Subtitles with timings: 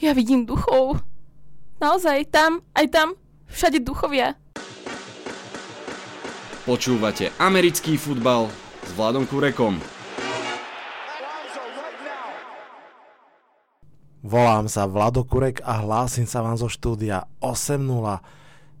[0.00, 1.04] Ja vidím duchov.
[1.76, 3.12] Naozaj, tam, aj tam,
[3.52, 4.32] všade duchovia.
[6.64, 8.48] Počúvate americký futbal
[8.80, 9.76] s Vladom Kurekom.
[14.24, 17.84] Volám sa Vlado Kurek a hlásim sa vám zo štúdia 8.0.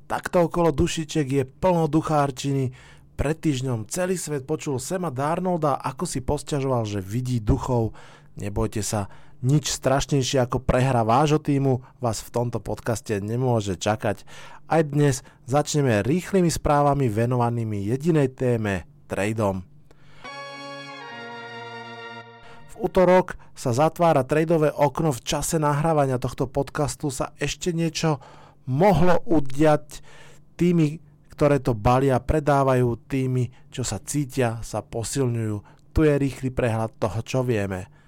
[0.08, 2.72] Takto okolo dušiček je plno duchárčiny.
[3.20, 7.92] Pred týždňom celý svet počul Sema Darnolda, ako si posťažoval, že vidí duchov.
[8.40, 9.12] Nebojte sa,
[9.44, 14.24] nič strašnejšie ako prehra vášho týmu vás v tomto podcaste nemôže čakať.
[14.68, 19.70] Aj dnes začneme rýchlymi správami venovanými jedinej téme, tradeom.
[22.80, 25.12] útorok sa zatvára tradové okno.
[25.12, 28.18] V čase nahrávania tohto podcastu sa ešte niečo
[28.64, 30.00] mohlo udiať
[30.56, 30.98] tými,
[31.36, 35.56] ktoré to balia, predávajú tými, čo sa cítia, sa posilňujú.
[35.92, 37.99] Tu je rýchly prehľad toho, čo vieme.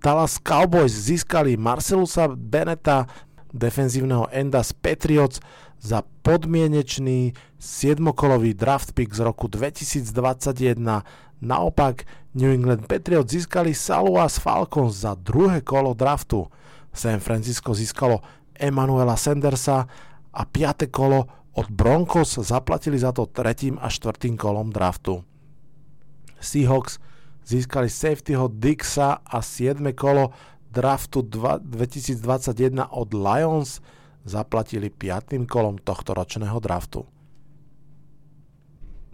[0.00, 3.04] Dallas Cowboys získali Marcelusa Beneta,
[3.52, 5.44] defenzívneho enda z Patriots,
[5.80, 11.04] za podmienečný 7-kolový draft pick z roku 2021
[11.40, 12.04] Naopak
[12.36, 16.48] New England Patriots získali Saluas Falcons za druhé kolo draftu.
[16.92, 18.20] San Francisco získalo
[18.56, 19.88] Emanuela Sandersa
[20.32, 25.24] a piate kolo od Broncos zaplatili za to tretím a štvrtým kolom draftu.
[26.40, 27.00] Seahawks
[27.46, 29.80] získali safetyho Dixa a 7.
[29.92, 30.32] kolo
[30.70, 33.80] draftu 2021 od Lions
[34.24, 35.46] zaplatili 5.
[35.48, 37.04] kolom tohto ročného draftu.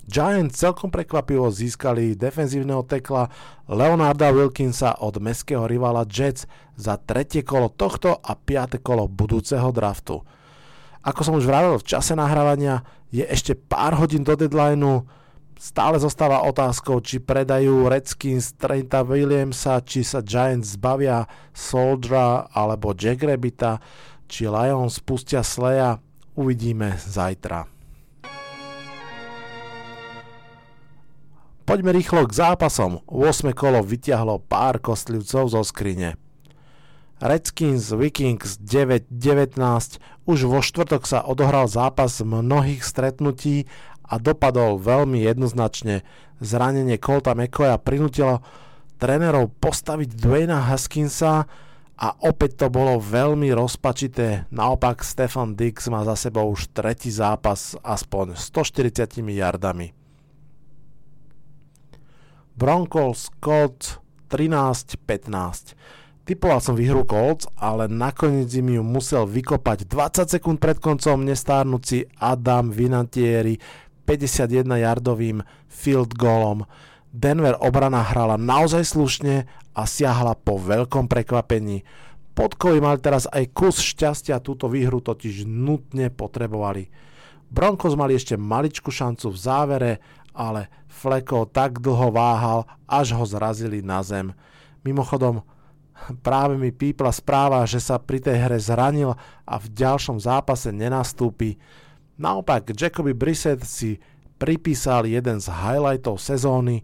[0.06, 3.26] Giants celkom prekvapivo získali defenzívneho tekla
[3.66, 6.46] Leonarda Wilkinsa od mestského rivala Jets
[6.78, 10.22] za tretie kolo tohto a piate kolo budúceho draftu.
[11.02, 15.06] Ako som už vravil v čase nahrávania, je ešte pár hodín do deadlineu,
[15.56, 21.24] stále zostáva otázkou, či predajú Redskins Trenta Williamsa, či sa Giants zbavia
[21.56, 23.80] Soldra alebo Jack Rabbita,
[24.28, 25.98] či Lions pustia Sleja,
[26.36, 27.64] uvidíme zajtra.
[31.66, 33.02] Poďme rýchlo k zápasom.
[33.10, 33.50] 8.
[33.50, 36.14] kolo vyťahlo pár kostlivcov zo skrine.
[37.18, 39.58] Redskins Vikings 9-19
[40.28, 43.64] už vo štvrtok sa odohral zápas mnohých stretnutí
[44.06, 46.06] a dopadol veľmi jednoznačne.
[46.38, 48.44] Zranenie Colta McCoya prinútilo
[48.96, 51.48] trénerov postaviť Dwayna Huskinsa
[51.96, 54.44] a opäť to bolo veľmi rozpačité.
[54.52, 59.96] Naopak Stefan Dix má za sebou už tretí zápas aspoň 140 yardami.
[62.56, 65.76] Broncos Colts 13-15.
[66.26, 72.10] Typoval som výhru Colts, ale nakoniec im ju musel vykopať 20 sekúnd pred koncom nestárnuci
[72.18, 73.62] Adam Vinatieri
[74.06, 76.64] 51-yardovým field goalom.
[77.10, 81.82] Denver obrana hrala naozaj slušne a siahla po veľkom prekvapení.
[82.36, 86.92] Podkovi mali teraz aj kus šťastia, túto výhru totiž nutne potrebovali.
[87.48, 89.92] Broncos mali ešte maličku šancu v závere,
[90.36, 94.36] ale Fleko tak dlho váhal, až ho zrazili na zem.
[94.84, 95.40] Mimochodom,
[96.20, 99.16] práve mi pípla správa, že sa pri tej hre zranil
[99.48, 101.56] a v ďalšom zápase nenastúpi.
[102.16, 104.00] Naopak, Jacoby Brissett si
[104.40, 106.80] pripísal jeden z highlightov sezóny.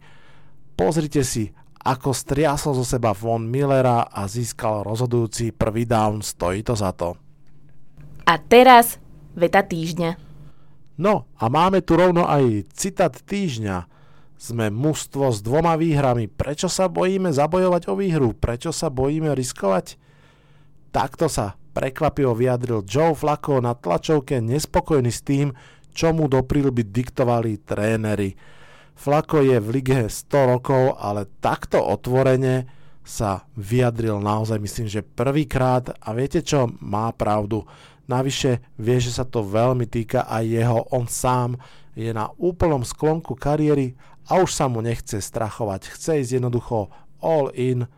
[0.76, 6.76] Pozrite si, ako striasol zo seba Von Millera a získal rozhodujúci prvý down, stojí to
[6.76, 7.16] za to.
[8.28, 9.02] A teraz
[9.34, 10.14] veta týždňa.
[11.00, 13.90] No a máme tu rovno aj citát týždňa.
[14.42, 16.26] Sme mužstvo s dvoma výhrami.
[16.26, 18.34] Prečo sa bojíme zabojovať o výhru?
[18.34, 19.94] Prečo sa bojíme riskovať?
[20.90, 25.50] Takto sa prekvapivo vyjadril Joe Flacco na tlačovke nespokojný s tým,
[25.92, 28.32] čo mu do prílby diktovali tréneri.
[28.92, 32.68] Flacco je v lige 100 rokov, ale takto otvorene
[33.02, 37.66] sa vyjadril naozaj myslím, že prvýkrát a viete čo, má pravdu.
[38.06, 41.58] Navyše vie, že sa to veľmi týka aj jeho, on sám
[41.98, 43.98] je na úplnom sklonku kariéry
[44.30, 47.90] a už sa mu nechce strachovať, chce ísť jednoducho all in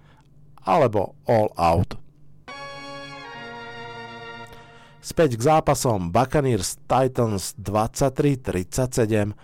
[0.64, 2.03] alebo all out.
[5.04, 9.36] Späť k zápasom Buccaneers Titans 23-37.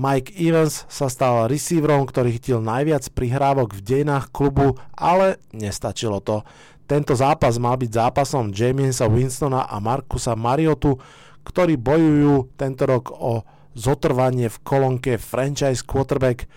[0.00, 6.40] Mike Evans sa stal receiverom, ktorý chytil najviac prihrávok v dejinách klubu, ale nestačilo to.
[6.88, 10.96] Tento zápas mal byť zápasom Jamiesa Winstona a Markusa Mariotu,
[11.44, 13.44] ktorí bojujú tento rok o
[13.76, 16.48] zotrvanie v kolónke franchise quarterback.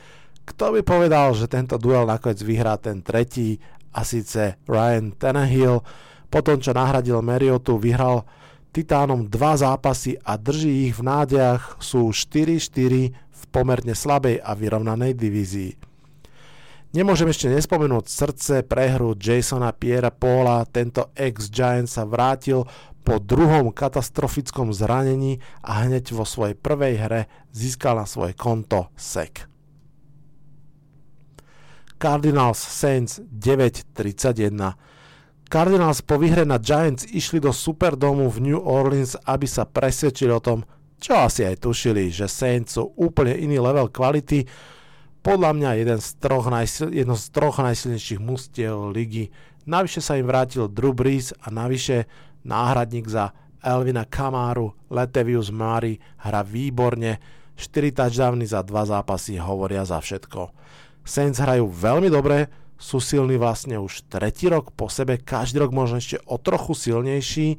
[0.48, 3.60] Kto by povedal, že tento duel nakoniec vyhrá ten tretí
[3.92, 5.84] a síce Ryan Tannehill.
[6.28, 8.28] Potom, čo nahradil Mariotu, vyhral
[8.78, 15.18] Titánom dva zápasy a drží ich v nádejach sú 4-4 v pomerne slabej a vyrovnanej
[15.18, 15.74] divízii.
[16.94, 22.70] Nemôžem ešte nespomenúť srdce prehru Jasona Piera Paula, tento ex-Giant sa vrátil
[23.02, 27.22] po druhom katastrofickom zranení a hneď vo svojej prvej hre
[27.56, 29.48] získal na svoje konto sek.
[31.98, 34.97] Cardinals Saints 9-31
[35.48, 40.44] Cardinals po výhre na Giants išli do Superdomu v New Orleans, aby sa presvedčili o
[40.44, 40.68] tom,
[41.00, 44.44] čo asi aj tušili, že Saints sú úplne iný level kvality.
[45.24, 49.32] Podľa mňa jeden z troch najsil- jedno z troch najsilnejších mustiev ligy.
[49.64, 52.12] Navyše sa im vrátil Drew Brees a navyše
[52.44, 53.32] náhradník za
[53.64, 57.20] Elvina Kamaru, Letevius Mari hra výborne,
[57.56, 60.52] 4 touchdowny za 2 zápasy hovoria za všetko.
[61.08, 65.98] Saints hrajú veľmi dobre, sú silní vlastne už tretí rok po sebe, každý rok možno
[65.98, 67.58] ešte o trochu silnejší.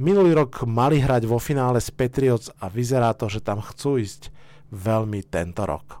[0.00, 4.32] Minulý rok mali hrať vo finále s Patriots a vyzerá to, že tam chcú ísť
[4.72, 6.00] veľmi tento rok.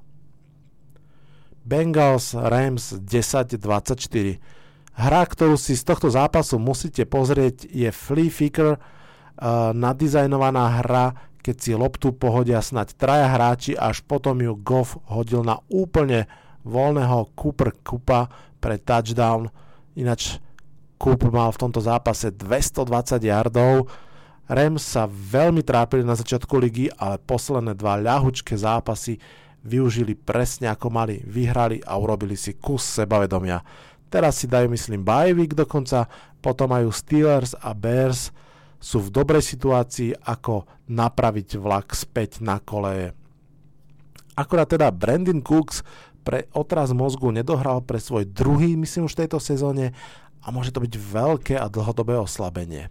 [1.66, 4.56] Bengals Rams 10-24
[4.96, 11.12] Hra, ktorú si z tohto zápasu musíte pozrieť, je Flea Ficker, uh, nadizajnovaná hra,
[11.44, 16.24] keď si loptu pohodia snať traja hráči, až potom ju Goff hodil na úplne
[16.66, 18.26] voľného Cooper Kupa
[18.58, 19.46] pre touchdown.
[19.94, 20.42] Ináč
[20.98, 23.86] Coop mal v tomto zápase 220 yardov.
[24.46, 29.18] Rams sa veľmi trápili na začiatku ligy, ale posledné dva ľahučké zápasy
[29.66, 33.62] využili presne ako mali, vyhrali a urobili si kus sebavedomia.
[34.06, 36.06] Teraz si dajú, myslím, bajvik dokonca,
[36.38, 38.30] potom majú Steelers a Bears,
[38.78, 43.10] sú v dobrej situácii, ako napraviť vlak späť na koleje.
[44.38, 45.82] Akorát teda Brandon Cooks
[46.26, 49.94] pre otraz mozgu nedohral pre svoj druhý, myslím už v tejto sezóne
[50.42, 52.90] a môže to byť veľké a dlhodobé oslabenie.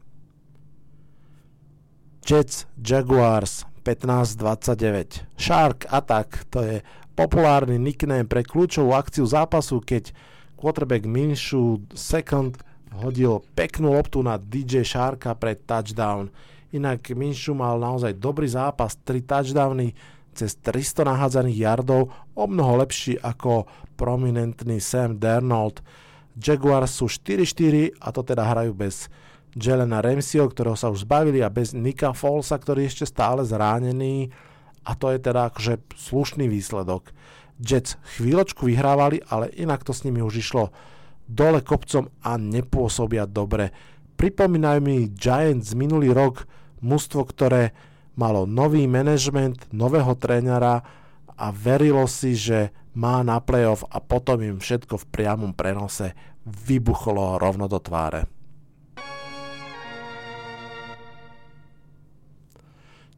[2.24, 6.76] Jets Jaguars 15-29 Shark Attack to je
[7.14, 10.16] populárny nickname pre kľúčovú akciu zápasu, keď
[10.58, 12.58] quarterback Minshu second
[12.96, 16.32] hodil peknú loptu na DJ Sharka pre touchdown.
[16.74, 19.94] Inak Minshu mal naozaj dobrý zápas, 3 touchdowny,
[20.36, 23.66] cez 300 nahádzaných yardov, o mnoho lepší ako
[23.96, 25.80] prominentný Sam Darnold.
[26.36, 29.08] Jaguars sú 4-4 a to teda hrajú bez
[29.56, 34.36] Jelena Ramseyho, ktorého sa už zbavili a bez Nika Folsa, ktorý je ešte stále zránený
[34.84, 37.16] a to je teda akože slušný výsledok.
[37.56, 40.76] Jets chvíľočku vyhrávali, ale inak to s nimi už išlo
[41.26, 43.72] dole kopcom a nepôsobia dobre.
[44.20, 46.46] Pripomínajú mi Giants minulý rok,
[46.84, 47.72] mužstvo, ktoré
[48.16, 50.82] malo nový management, nového trénera
[51.36, 56.16] a verilo si, že má na playoff a potom im všetko v priamom prenose
[56.48, 58.32] vybuchlo rovno do tváre.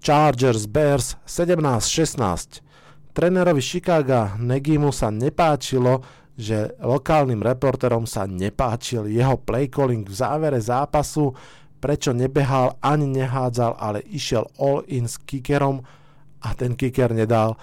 [0.01, 2.63] Chargers Bears 17-16
[3.11, 6.05] Trénerovi Chicaga Negimu sa nepáčilo,
[6.37, 11.33] že lokálnym reporterom sa nepáčil jeho play calling v závere zápasu,
[11.77, 15.85] prečo nebehal ani nehádzal, ale išiel all in s kickerom
[16.41, 17.57] a ten kicker nedal.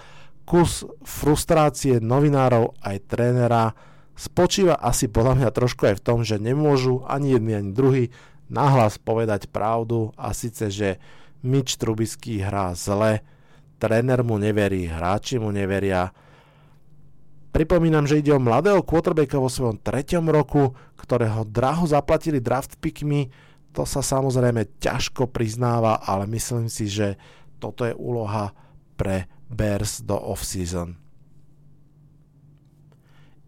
[0.45, 3.73] Kus frustrácie novinárov aj trénera
[4.15, 8.03] spočíva asi podľa mňa trošku aj v tom, že nemôžu ani jedni ani druhý
[8.47, 11.01] nahlas povedať pravdu a síce, že
[11.41, 13.21] Mitch Trubisky hrá zle,
[13.77, 16.13] tréner mu neverí, hráči mu neveria.
[17.53, 23.31] Pripomínam, že ide o mladého quarterbacka vo svojom treťom roku, ktorého draho zaplatili draft pickmi,
[23.75, 27.19] to sa samozrejme ťažko priznáva, ale myslím si, že
[27.59, 28.55] toto je úloha
[28.95, 30.95] pre Bears do off-season.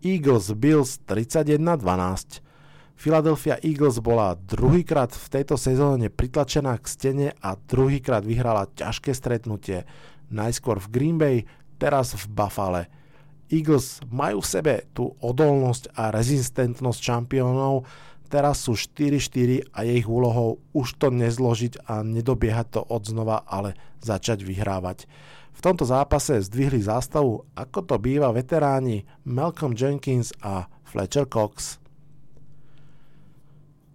[0.04, 2.44] Eagles Bills 31-12
[2.98, 9.86] Philadelphia Eagles bola druhýkrát v tejto sezóne pritlačená k stene a druhýkrát vyhrala ťažké stretnutie.
[10.34, 11.46] Najskôr v Green Bay,
[11.78, 12.90] teraz v Buffale.
[13.54, 17.86] Eagles majú v sebe tú odolnosť a rezistentnosť šampiónov,
[18.28, 23.48] Teraz sú 4-4 a je ich úlohou už to nezložiť a nedobiehať to od znova,
[23.48, 25.08] ale začať vyhrávať.
[25.58, 31.82] V tomto zápase zdvihli zástavu, ako to býva veteráni Malcolm Jenkins a Fletcher Cox.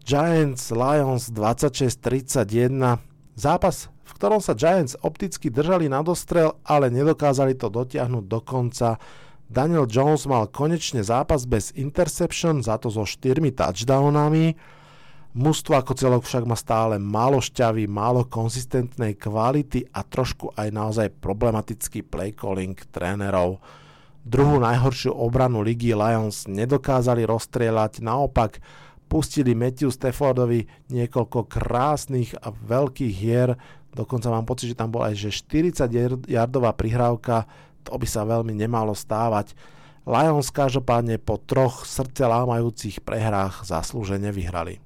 [0.03, 7.73] Giants Lions 26-31 Zápas, v ktorom sa Giants opticky držali na dostrel, ale nedokázali to
[7.73, 9.01] dotiahnuť do konca.
[9.53, 14.57] Daniel Jones mal konečne zápas bez interception, za to so 4 touchdownami.
[15.37, 21.09] Mústvo ako celok však má stále málo šťavy, málo konzistentnej kvality a trošku aj naozaj
[21.21, 23.61] problematický play calling trénerov.
[24.25, 28.57] Druhú najhoršiu obranu ligy Lions nedokázali rozstrieľať, naopak
[29.05, 33.61] pustili Matthew Staffordovi niekoľko krásnych a veľkých hier,
[33.93, 37.45] dokonca mám pocit, že tam bola aj že 40 jardová prihrávka,
[37.85, 39.55] to by sa veľmi nemalo stávať.
[40.03, 44.83] Lions každopádne po troch srdce lámajúcich prehrách zaslúžene vyhrali.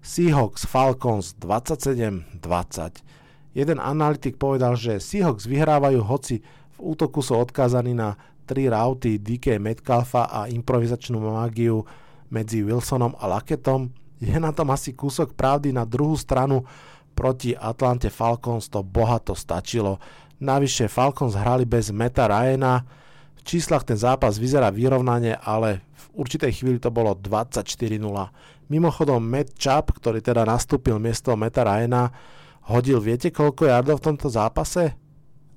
[0.00, 3.04] Seahawks Falcons 27-20.
[3.52, 6.40] Jeden analytik povedal, že Seahawks vyhrávajú, hoci
[6.76, 8.16] v útoku sú odkázaní na
[8.48, 11.84] tri rauty DK Metcalfa a improvizačnú mágiu
[12.32, 13.92] medzi Wilsonom a Laketom.
[14.18, 16.64] Je na tom asi kúsok pravdy na druhú stranu
[17.12, 20.00] proti Atlante Falcons to bohato stačilo.
[20.40, 22.80] Navyše Falcons hrali bez Meta Ryana,
[23.36, 28.00] v číslach ten zápas vyzerá vyrovnanie, ale v určitej chvíli to bolo 24-0.
[28.68, 32.12] Mimochodom Matt Chubb, ktorý teda nastúpil miesto Meta Ryana,
[32.68, 34.96] hodil viete koľko yardov v tomto zápase?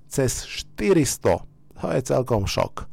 [0.08, 1.44] Cez 400.
[1.84, 2.88] To je celkom šok.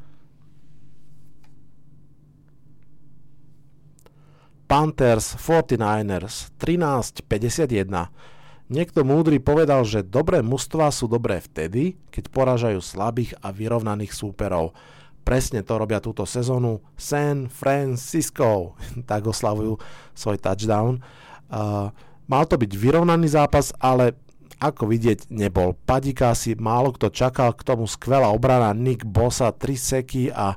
[4.70, 8.39] Panthers 49ers 13-51
[8.70, 14.78] Niekto múdry povedal, že dobré mužstva sú dobré vtedy, keď poražajú slabých a vyrovnaných súperov.
[15.26, 18.78] Presne to robia túto sezónu San Francisco.
[19.10, 19.74] tak oslavujú
[20.14, 21.02] svoj touchdown.
[21.50, 21.90] Uh,
[22.30, 24.14] mal to byť vyrovnaný zápas, ale
[24.62, 25.74] ako vidieť nebol.
[25.74, 30.54] Padika si málo kto čakal, k tomu skvelá obrana Nick Bosa, 3 seky a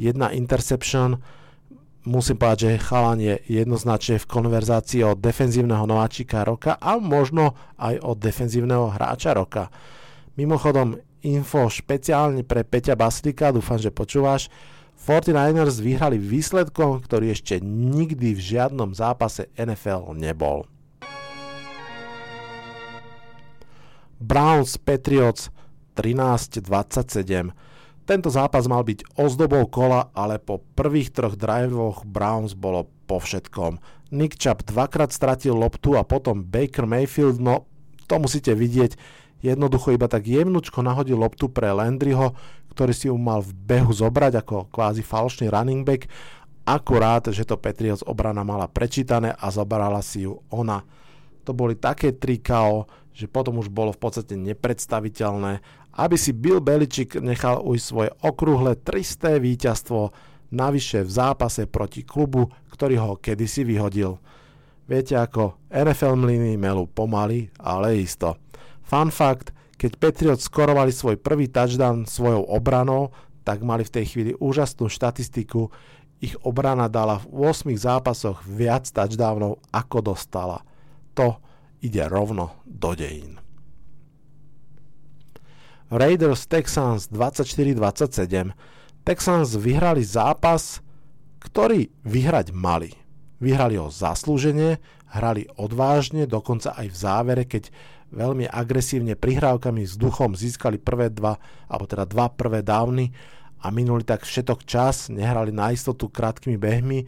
[0.00, 1.20] jedna interception
[2.08, 8.00] musím povedať, že chalan je jednoznačne v konverzácii od defenzívneho nováčika roka a možno aj
[8.00, 9.68] od defenzívneho hráča roka.
[10.40, 14.48] Mimochodom, info špeciálne pre Peťa Baslika, dúfam, že počúvaš.
[15.00, 20.68] 49ers vyhrali výsledkom, ktorý ešte nikdy v žiadnom zápase NFL nebol.
[24.20, 25.48] Browns Patriots
[25.96, 27.56] 13-27
[28.10, 33.78] tento zápas mal byť ozdobou kola, ale po prvých troch drivoch Browns bolo po všetkom.
[34.10, 37.70] Nick Chubb dvakrát stratil loptu a potom Baker Mayfield, no
[38.10, 38.98] to musíte vidieť,
[39.46, 42.34] jednoducho iba tak jemnučko nahodil loptu pre Landryho,
[42.74, 46.10] ktorý si ju mal v behu zobrať ako kvázi falšný running back,
[46.66, 50.82] akurát, že to Patriots obrana mala prečítané a zobrala si ju ona.
[51.46, 55.62] To boli také tri KO, že potom už bolo v podstate nepredstaviteľné
[55.96, 60.10] aby si Bill Belichick nechal ujsť svoje okrúhle 300 víťazstvo
[60.54, 64.18] navyše v zápase proti klubu, ktorý ho kedysi vyhodil.
[64.90, 68.34] Viete ako, NFL mlyny melú pomaly, ale isto.
[68.82, 73.14] Fun fact, keď Patriots skorovali svoj prvý touchdown svojou obranou,
[73.46, 75.70] tak mali v tej chvíli úžasnú štatistiku.
[76.20, 80.60] Ich obrana dala v 8 zápasoch viac touchdownov, ako dostala.
[81.16, 81.38] To
[81.80, 83.40] ide rovno do dejín.
[85.90, 88.54] Raiders Texans 24-27.
[89.02, 90.78] Texans vyhrali zápas,
[91.42, 92.94] ktorý vyhrať mali.
[93.42, 94.78] Vyhrali ho zaslúžene,
[95.10, 97.74] hrali odvážne, dokonca aj v závere, keď
[98.14, 101.34] veľmi agresívne prihrávkami s duchom získali prvé dva,
[101.66, 103.10] alebo teda dva prvé dávny
[103.58, 107.02] a minuli tak všetok čas, nehrali na istotu krátkými behmi.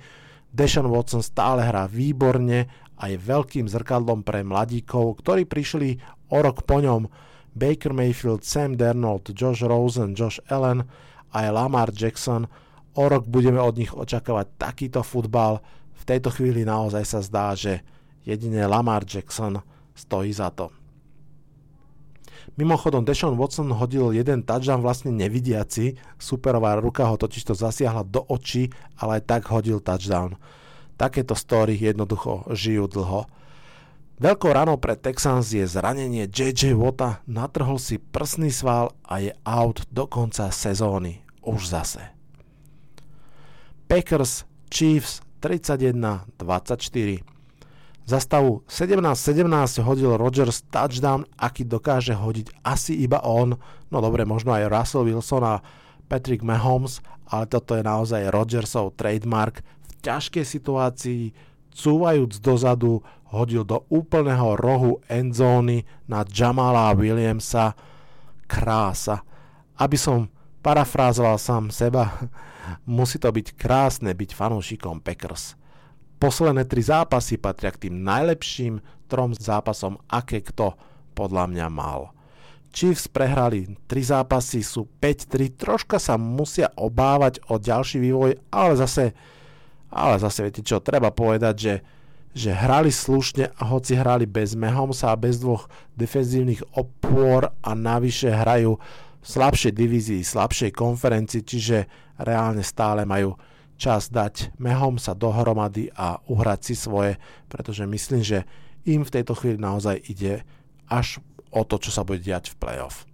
[0.50, 2.66] Deshaun Watson stále hrá výborne
[2.98, 6.02] a je veľkým zrkadlom pre mladíkov, ktorí prišli
[6.34, 10.84] o rok po ňom Baker Mayfield, Sam Darnold, Josh Rosen, Josh Allen
[11.32, 12.48] a aj Lamar Jackson.
[12.96, 15.60] O rok budeme od nich očakávať takýto futbal.
[15.96, 17.84] V tejto chvíli naozaj sa zdá, že
[18.24, 19.60] jedine Lamar Jackson
[19.96, 20.72] stojí za to.
[22.58, 28.68] Mimochodom, Deshaun Watson hodil jeden touchdown vlastne nevidiaci, superová ruka ho totižto zasiahla do očí,
[28.98, 30.36] ale aj tak hodil touchdown.
[31.00, 33.24] Takéto story jednoducho žijú dlho.
[34.22, 39.82] Veľkou ranou pre Texans je zranenie JJ Wota, natrhol si prsný sval a je out
[39.90, 41.26] do konca sezóny.
[41.42, 42.06] Už zase.
[43.90, 46.38] Packers Chiefs 31-24
[48.06, 53.58] za stavu 17-17 hodil Rodgers touchdown, aký dokáže hodiť asi iba on,
[53.90, 55.66] no dobre, možno aj Russell Wilson a
[56.06, 61.22] Patrick Mahomes, ale toto je naozaj Rodgersov trademark v ťažkej situácii,
[61.72, 63.00] cúvajúc dozadu,
[63.32, 67.72] hodil do úplného rohu endzóny na Jamala Williamsa.
[68.44, 69.24] Krása.
[69.80, 70.28] Aby som
[70.60, 72.28] parafrázoval sám seba,
[72.84, 75.56] musí to byť krásne byť fanúšikom Packers.
[76.20, 78.78] Posledné tri zápasy patria k tým najlepším
[79.10, 80.78] trom zápasom, aké kto
[81.18, 82.14] podľa mňa mal.
[82.72, 89.12] Chiefs prehrali 3 zápasy, sú 5-3, troška sa musia obávať o ďalší vývoj, ale zase,
[89.92, 91.74] ale zase viete čo, treba povedať, že
[92.32, 95.68] že hrali slušne hoci hrali bez Mahomesa a bez dvoch
[96.00, 98.80] defenzívnych opôr a navyše hrajú
[99.22, 101.84] v slabšej divízii, slabšej konferencii, čiže
[102.16, 103.36] reálne stále majú
[103.76, 107.20] čas dať Mahomesa dohromady a uhrať si svoje,
[107.52, 108.48] pretože myslím, že
[108.88, 110.42] im v tejto chvíli naozaj ide
[110.88, 111.20] až
[111.52, 113.04] o to, čo sa bude diať v playoff.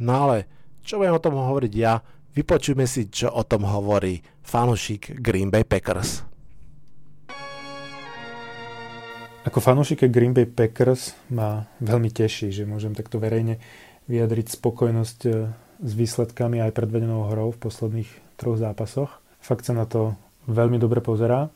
[0.00, 0.48] No ale
[0.80, 2.00] čo budem o tom hovoriť ja,
[2.36, 6.22] vypočujme si, čo o tom hovorí fanúšik Green Bay Packers.
[9.48, 13.56] Ako fanúšik Green Bay Packers ma veľmi teší, že môžem takto verejne
[14.10, 15.30] vyjadriť spokojnosť e,
[15.82, 19.10] s výsledkami aj predvedenou hrou v posledných troch zápasoch.
[19.38, 20.18] Fakt sa na to
[20.50, 21.46] veľmi dobre pozerá.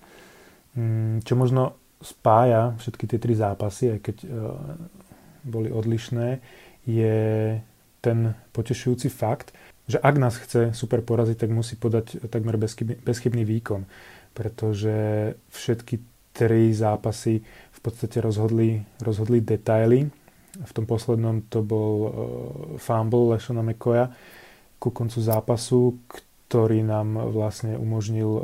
[0.78, 4.28] Mm, čo možno spája všetky tie tri zápasy, aj keď e,
[5.42, 6.38] boli odlišné,
[6.86, 7.18] je
[8.00, 8.18] ten
[8.54, 9.52] potešujúci fakt,
[9.90, 12.54] že ak nás chce super poraziť, tak musí podať takmer
[13.02, 13.82] bezchybný výkon,
[14.30, 14.94] pretože
[15.50, 15.98] všetky
[16.30, 17.42] tri zápasy
[17.74, 20.06] v podstate rozhodli, rozhodli detaily.
[20.50, 22.10] V tom poslednom to bol uh,
[22.78, 24.14] fumble Lešona McCoya
[24.78, 25.98] ku koncu zápasu,
[26.50, 28.42] ktorý nám vlastne umožnil uh,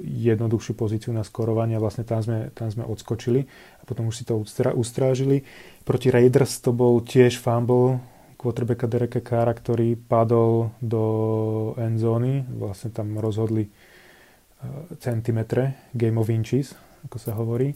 [0.00, 3.44] jednoduchšiu pozíciu na skorovanie vlastne tam sme, tam sme odskočili
[3.80, 5.44] a potom už si to ustra, ustrážili.
[5.84, 8.00] Proti Raiders to bol tiež fumble
[8.44, 11.04] quarterbacka Dereka Kára, ktorý padol do
[11.80, 16.76] endzóny, vlastne tam rozhodli uh, centimetre, game of inches,
[17.08, 17.72] ako sa hovorí.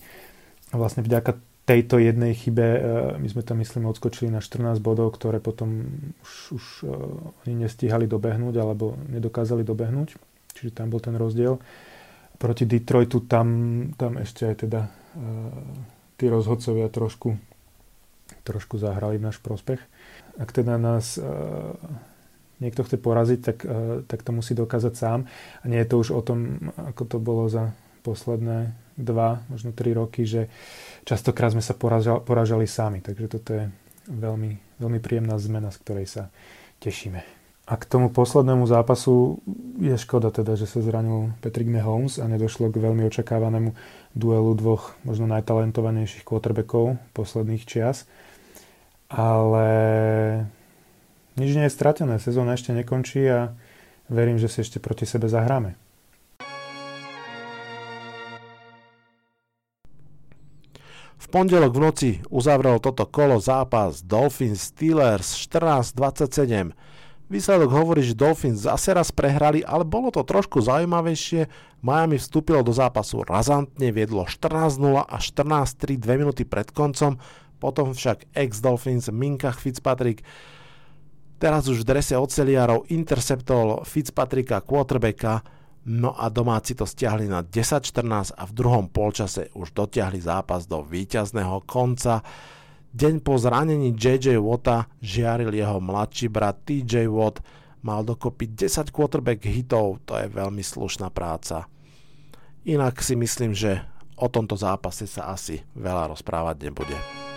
[0.68, 2.80] A vlastne vďaka tejto jednej chybe e,
[3.20, 5.84] my sme tam, myslím, odskočili na 14 bodov, ktoré potom
[6.24, 6.96] už, už e,
[7.44, 10.16] oni nestíhali dobehnúť alebo nedokázali dobehnúť.
[10.56, 11.60] Čiže tam bol ten rozdiel.
[12.40, 13.48] Proti Detroitu tam,
[14.00, 14.90] tam ešte aj teda e,
[16.16, 17.36] tí rozhodcovia trošku,
[18.48, 19.84] trošku zahrali v náš prospech.
[20.40, 21.20] Ak teda nás
[22.58, 23.58] niekto chce poraziť, tak,
[24.08, 25.28] tak to musí dokázať sám.
[25.60, 29.92] A nie je to už o tom, ako to bolo za posledné dva, možno tri
[29.92, 30.48] roky, že
[31.04, 33.04] častokrát sme sa poražali, poražali sami.
[33.04, 33.68] Takže toto je
[34.08, 36.24] veľmi, veľmi príjemná zmena, z ktorej sa
[36.80, 37.20] tešíme.
[37.68, 39.44] A k tomu poslednému zápasu
[39.76, 43.76] je škoda teda, že sa zranil Patrick Mahomes a nedošlo k veľmi očakávanému
[44.16, 48.08] duelu dvoch možno najtalentovanejších quarterbackov posledných čias.
[49.08, 49.68] Ale
[51.40, 53.56] nič nie je stratené, sezóna ešte nekončí a
[54.12, 55.80] verím, že si ešte proti sebe zahráme.
[61.18, 66.72] V pondelok v noci uzavrel toto kolo zápas Dolphins Steelers 14-27.
[67.28, 71.44] Výsledok hovorí, že Dolphins zase raz prehrali, ale bolo to trošku zaujímavejšie.
[71.84, 77.20] Miami vstúpilo do zápasu razantne, viedlo 14-0 a 14-3 2 minúty pred koncom,
[77.58, 80.22] potom však ex-Dolphins Minka Fitzpatrick
[81.42, 88.36] teraz už v drese oceliarov interceptol Fitzpatricka quarterbacka No a domáci to stiahli na 10-14
[88.36, 92.20] a v druhom polčase už dotiahli zápas do víťazného konca.
[92.92, 97.40] Deň po zranení JJ Watta žiaril jeho mladší brat TJ Watt,
[97.80, 101.64] mal dokopy 10 quarterback hitov, to je veľmi slušná práca.
[102.68, 103.80] Inak si myslím, že
[104.20, 107.27] o tomto zápase sa asi veľa rozprávať nebude.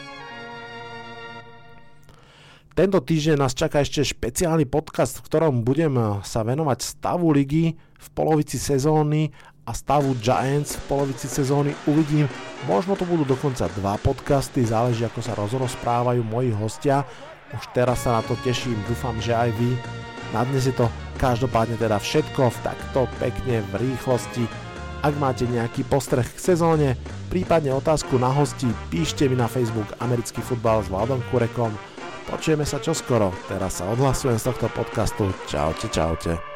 [2.71, 5.91] Tento týždeň nás čaká ešte špeciálny podcast, v ktorom budem
[6.23, 9.27] sa venovať stavu ligy, v polovici sezóny
[9.67, 12.31] a stavu Giants v polovici sezóny uvidím.
[12.71, 17.03] Možno to budú dokonca dva podcasty, záleží ako sa rozprávajú moji hostia.
[17.51, 19.75] Už teraz sa na to teším, dúfam, že aj vy.
[20.31, 20.87] Na dnes je to
[21.19, 24.47] každopádne teda všetko v takto pekne v rýchlosti.
[25.03, 26.95] Ak máte nejaký postreh k sezóne,
[27.27, 31.90] prípadne otázku na hosti, píšte mi na Facebook Americký futbal s Vladom Kurekom.
[32.31, 35.35] Počujeme sa čoskoro, teraz sa odhlasujem z tohto podcastu.
[35.51, 36.50] Čaute, čaute.